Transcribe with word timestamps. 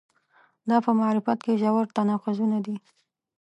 دا 0.69 0.77
په 0.85 0.91
معرفت 0.99 1.39
کې 1.45 1.59
ژور 1.61 1.85
تناقضونه 1.95 2.57
دي. 2.65 2.75